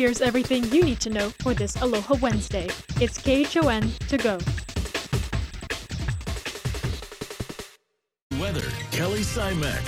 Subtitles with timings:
[0.00, 2.70] Here's everything you need to know for this Aloha Wednesday.
[3.02, 4.38] It's KHON to go.
[8.40, 9.84] Weather, Kelly Simek.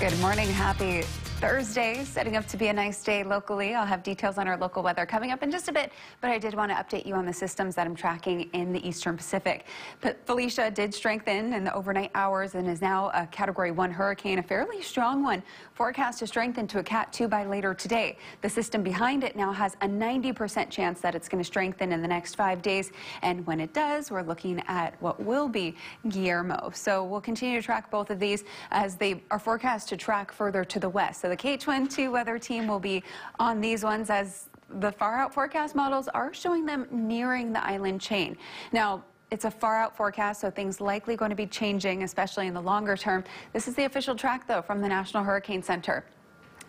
[0.00, 0.48] Good morning.
[0.48, 1.04] Happy
[1.40, 3.74] Thursday, setting up to be a nice day locally.
[3.74, 6.36] I'll have details on our local weather coming up in just a bit, but I
[6.36, 9.64] did want to update you on the systems that I'm tracking in the eastern Pacific.
[10.02, 14.38] But Felicia did strengthen in the overnight hours and is now a Category 1 hurricane,
[14.38, 15.42] a fairly strong one.
[15.72, 18.18] Forecast to strengthen to a Cat 2 by later today.
[18.42, 22.02] The system behind it now has a 90% chance that it's going to strengthen in
[22.02, 25.74] the next five days, and when it does, we're looking at what will be
[26.10, 26.70] Guillermo.
[26.74, 30.66] So we'll continue to track both of these as they are forecast to track further
[30.66, 31.22] to the west.
[31.22, 33.02] So the KHON2 weather team will be
[33.38, 38.00] on these ones as the far out forecast models are showing them nearing the island
[38.00, 38.36] chain.
[38.72, 42.54] Now, it's a far out forecast, so things likely going to be changing, especially in
[42.54, 43.22] the longer term.
[43.52, 46.04] This is the official track, though, from the National Hurricane Center.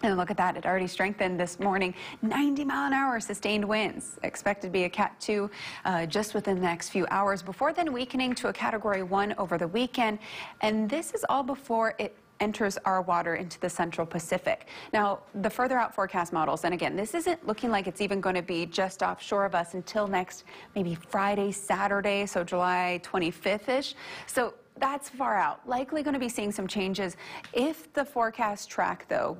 [0.03, 1.93] And look at that, it already strengthened this morning.
[2.21, 4.19] 90 mile an hour sustained winds.
[4.23, 5.49] Expected to be a Cat 2
[5.85, 9.57] uh, just within the next few hours, before then weakening to a Category 1 over
[9.57, 10.17] the weekend.
[10.61, 14.67] And this is all before it enters our water into the central Pacific.
[14.91, 18.35] Now, the further out forecast models, and again, this isn't looking like it's even going
[18.35, 20.43] to be just offshore of us until next
[20.75, 23.95] maybe Friday, Saturday, so July 25th-ish.
[24.27, 25.67] So that's far out.
[25.67, 27.15] Likely going to be seeing some changes.
[27.53, 29.37] If the forecast track, though,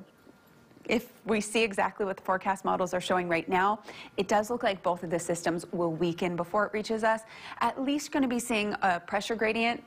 [0.88, 3.80] if we see exactly what the forecast models are showing right now,
[4.16, 7.22] it does look like both of the systems will weaken before it reaches us.
[7.60, 9.82] At least going to be seeing a pressure gradient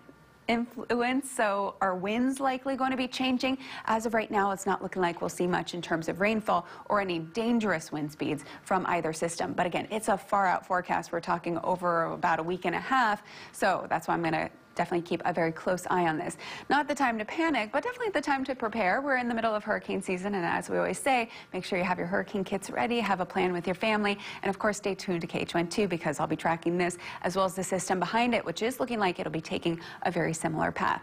[0.47, 3.57] influence, so are winds likely going to be changing?
[3.85, 6.65] As of right now, it's not looking like we'll see much in terms of rainfall
[6.89, 9.53] or any dangerous wind speeds from either system.
[9.53, 11.11] But again, it's a far out forecast.
[11.11, 14.49] We're talking over about a week and a half, so that's why I'm going to
[14.75, 16.37] definitely keep a very close eye on this.
[16.69, 19.01] Not the time to panic, but definitely the time to prepare.
[19.01, 21.85] We're in the middle of hurricane season, and as we always say, make sure you
[21.85, 24.95] have your hurricane kits ready, have a plan with your family, and of course, stay
[24.95, 28.45] tuned to KHON2 because I'll be tracking this as well as the system behind it,
[28.45, 31.01] which is looking like it'll be taking a very similar path.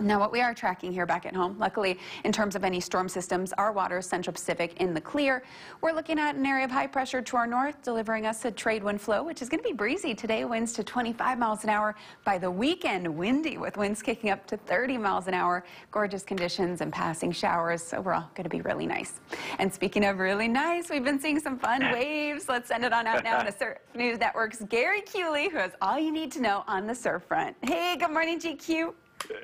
[0.00, 3.08] Now, what we are tracking here back at home, luckily, in terms of any storm
[3.08, 5.42] systems, our waters, Central Pacific in the clear.
[5.80, 8.82] We're looking at an area of high pressure to our north, delivering us a trade
[8.82, 11.94] wind flow, which is going to be breezy today, winds to 25 miles an hour.
[12.24, 15.64] By the weekend, windy with winds kicking up to 30 miles an hour.
[15.90, 17.92] Gorgeous conditions and passing showers.
[17.92, 19.20] Overall, going to be really nice.
[19.58, 22.48] And speaking of really nice, we've been seeing some fun waves.
[22.48, 25.98] Let's send it on out now to Surf News Network's Gary Kewley, who has all
[25.98, 27.56] you need to know on the surf front.
[27.62, 28.94] Hey, good morning, GQ.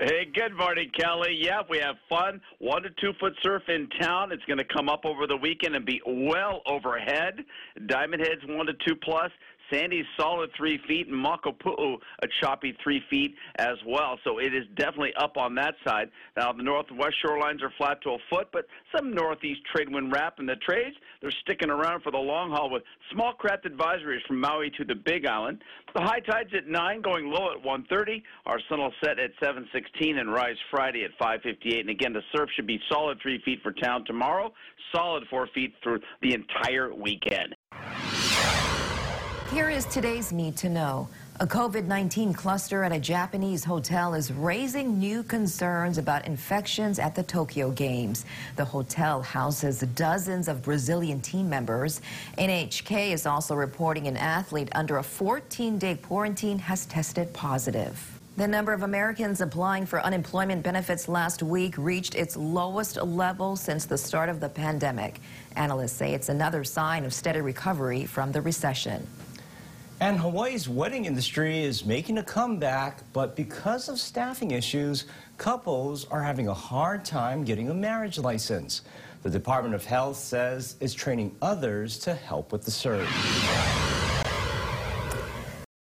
[0.00, 1.37] Hey, good morning, Kelly.
[1.39, 2.41] Yeah, we have fun.
[2.59, 4.33] One to two foot surf in town.
[4.33, 7.44] It's going to come up over the weekend and be well overhead.
[7.87, 9.31] Diamond Head's one to two plus.
[9.70, 14.18] Sandy's solid three feet, and Makapu'u a choppy three feet as well.
[14.24, 16.10] So it is definitely up on that side.
[16.36, 20.38] Now the northwest shorelines are flat to a foot, but some northeast trade wind wrap
[20.38, 20.96] in the trades.
[21.20, 24.94] They're sticking around for the long haul with small craft advisories from Maui to the
[24.94, 25.62] Big Island.
[25.94, 28.22] The high tide's at nine, going low at 1:30.
[28.46, 31.80] Our sun will set at 7:16 and rise Friday at 5:58.
[31.80, 34.52] And again, the surf should be solid three feet for town tomorrow,
[34.94, 37.54] solid four feet through the entire weekend.
[39.50, 41.09] Here is today's Need to Know.
[41.41, 47.22] A COVID-19 cluster at a Japanese hotel is raising new concerns about infections at the
[47.22, 48.26] Tokyo Games.
[48.56, 52.03] The hotel houses dozens of Brazilian team members.
[52.36, 58.20] NHK is also reporting an athlete under a 14-day quarantine has tested positive.
[58.36, 63.86] The number of Americans applying for unemployment benefits last week reached its lowest level since
[63.86, 65.20] the start of the pandemic.
[65.56, 69.06] Analysts say it's another sign of steady recovery from the recession.
[70.00, 75.06] And Hawaii's wedding industry is making a comeback, but because of staffing issues,
[75.38, 78.82] couples are having a hard time getting a marriage license.
[79.25, 83.09] The Department of Health says it's training others to help with the search.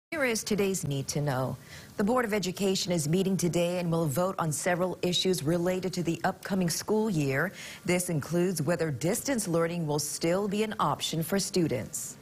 [0.10, 1.56] Here is today's Need to Know.
[1.98, 6.02] The Board of Education is meeting today and will vote on several issues related to
[6.02, 7.52] the upcoming school year.
[7.86, 12.18] This includes whether distance learning will still be an option for students.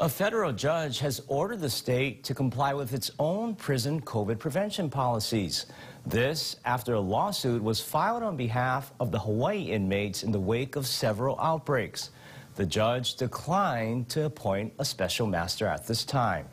[0.00, 4.88] A federal judge has ordered the state to comply with its own prison COVID prevention
[4.88, 5.66] policies.
[6.06, 10.74] This after a lawsuit was filed on behalf of the Hawaii inmates in the wake
[10.74, 12.12] of several outbreaks.
[12.54, 16.46] The judge declined to appoint a special master at this time.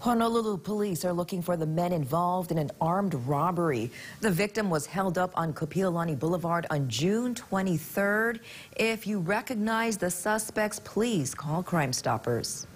[0.00, 3.90] Honolulu police are looking for the men involved in an armed robbery.
[4.20, 8.40] The victim was held up on Kapiolani Boulevard on June 23rd.
[8.76, 12.66] If you recognize the suspects, please call Crime Stoppers.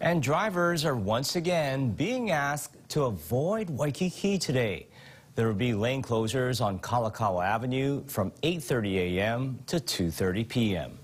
[0.00, 4.86] And drivers are once again being asked to avoid Waikiki today.
[5.34, 9.58] There will be lane closures on Kalakaua Avenue from 8.30 a.m.
[9.66, 10.98] to 2.30 p.m.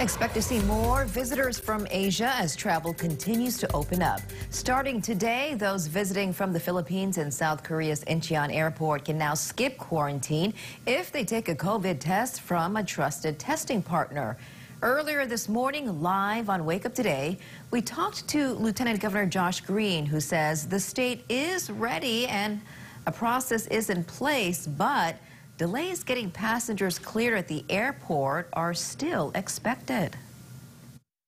[0.00, 4.20] Expect to see more visitors from Asia as travel continues to open up.
[4.50, 9.78] Starting today, those visiting from the Philippines and South Korea's Incheon Airport can now skip
[9.78, 10.52] quarantine
[10.86, 14.36] if they take a COVID test from a trusted testing partner.
[14.82, 17.38] Earlier this morning, live on Wake Up Today,
[17.70, 22.60] we talked to Lieutenant Governor Josh Green, who says the state is ready and
[23.06, 25.18] a process is in place, but
[25.56, 30.16] Delays getting passengers cleared at the airport are still expected.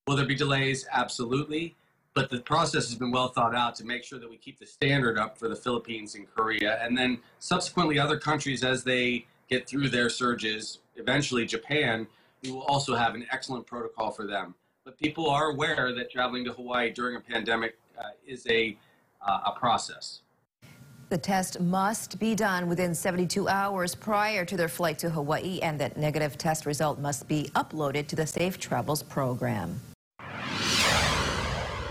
[0.08, 0.84] Will there be delays?
[0.92, 1.76] Absolutely.
[2.12, 4.66] But the process has been well thought out to make sure that we keep the
[4.66, 6.82] standard up for the Philippines and Korea.
[6.82, 12.08] And then subsequently, other countries, as they get through their surges, eventually Japan,
[12.44, 14.54] we will also have an excellent protocol for them.
[14.84, 18.76] But people are aware that traveling to Hawaii during a pandemic uh, is a,
[19.26, 20.20] uh, a process.
[21.08, 25.78] The test must be done within 72 hours prior to their flight to Hawaii, and
[25.80, 29.80] that negative test result must be uploaded to the Safe Travels program.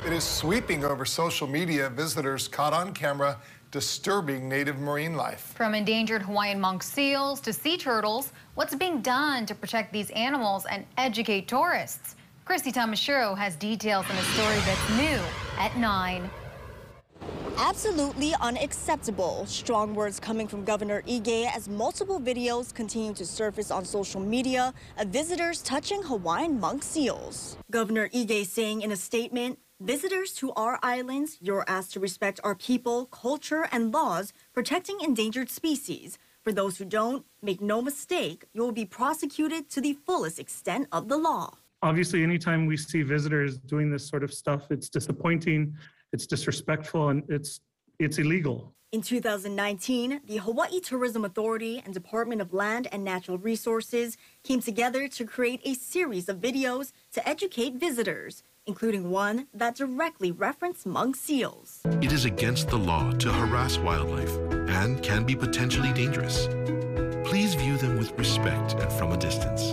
[0.06, 1.90] It is sweeping over social media.
[1.90, 3.38] Visitors caught on camera
[3.72, 5.54] disturbing native marine life.
[5.56, 10.66] From endangered Hawaiian monk seals to sea turtles, what's being done to protect these animals
[10.66, 12.18] and educate tourists?
[12.44, 15.22] Christy Tamashiro has details in a story that's new
[15.58, 16.30] at 9
[17.58, 19.46] absolutely unacceptable.
[19.46, 24.74] Strong words coming from Governor Ige as multiple videos continue to surface on social media
[24.98, 27.58] of visitors touching Hawaiian monk seals.
[27.72, 32.56] Governor Ige saying in a statement, Visitors to our islands, you're asked to respect our
[32.56, 36.18] people, culture, and laws protecting endangered species.
[36.42, 40.88] For those who don't, make no mistake, you will be prosecuted to the fullest extent
[40.92, 41.58] of the law.
[41.82, 45.76] Obviously, anytime we see visitors doing this sort of stuff, it's disappointing
[46.14, 47.60] it's disrespectful and it's
[48.00, 48.74] it's illegal.
[48.92, 55.08] In 2019, the Hawaii Tourism Authority and Department of Land and Natural Resources came together
[55.08, 61.16] to create a series of videos to educate visitors, including one that directly referenced monk
[61.16, 61.82] seals.
[62.02, 64.36] It is against the law to harass wildlife
[64.70, 66.48] and can be potentially dangerous.
[67.28, 69.72] Please view them with respect and from a distance.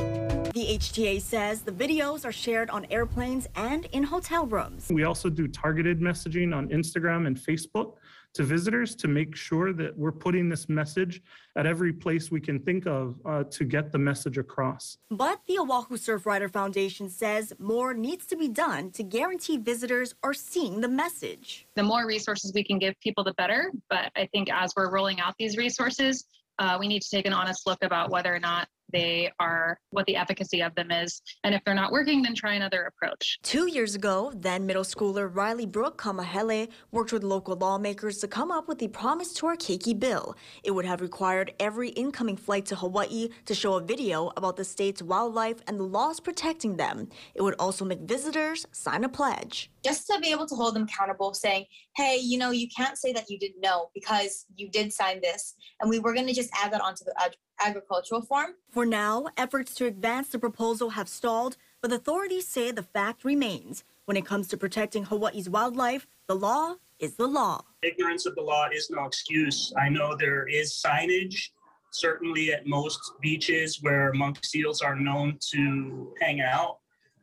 [0.52, 4.88] The HTA says the videos are shared on airplanes and in hotel rooms.
[4.90, 7.94] We also do targeted messaging on Instagram and Facebook
[8.34, 11.22] to visitors to make sure that we're putting this message
[11.56, 14.98] at every place we can think of uh, to get the message across.
[15.10, 20.34] But the Oahu Surfrider Foundation says more needs to be done to guarantee visitors are
[20.34, 21.66] seeing the message.
[21.74, 23.72] The more resources we can give people, the better.
[23.88, 26.24] But I think as we're rolling out these resources,
[26.58, 30.06] uh, we need to take an honest look about whether or not they are, what
[30.06, 31.22] the efficacy of them is.
[31.44, 33.38] And if they're not working, then try another approach.
[33.42, 38.50] Two years ago, then middle schooler Riley Brooke Kamahele worked with local lawmakers to come
[38.50, 40.36] up with the Promise to Our Keiki bill.
[40.62, 44.64] It would have required every incoming flight to Hawaii to show a video about the
[44.64, 47.08] state's wildlife and the laws protecting them.
[47.34, 49.70] It would also make visitors sign a pledge.
[49.84, 51.64] Just to be able to hold them accountable, saying,
[51.96, 55.54] hey, you know, you can't say that you didn't know because you did sign this.
[55.80, 57.14] And we were going to just add that onto the
[57.60, 58.54] agricultural farm.
[58.70, 63.84] For now, efforts to advance the proposal have stalled, but authorities say the fact remains.
[64.04, 67.62] When it comes to protecting Hawaii's wildlife, the law is the law.
[67.82, 69.72] Ignorance of the law is no excuse.
[69.80, 71.50] I know there is signage,
[71.90, 76.79] certainly at most beaches where monk seals are known to hang out.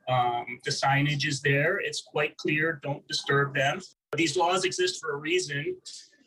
[0.07, 1.79] Um, the signage is there.
[1.79, 2.79] It's quite clear.
[2.81, 3.79] Don't disturb them.
[4.15, 5.75] These laws exist for a reason.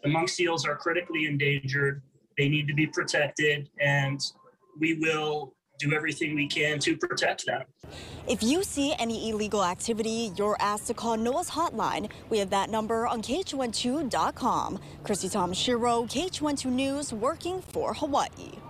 [0.02, 2.02] The monk seals are critically endangered.
[2.36, 4.20] They need to be protected, and
[4.78, 7.62] we will do everything we can to protect them.
[8.28, 12.10] If you see any illegal activity, you're asked to call NOAA's hotline.
[12.28, 14.78] We have that number on KHON2.com.
[15.02, 18.69] Christy Shiro, KHON2 News, working for Hawaii.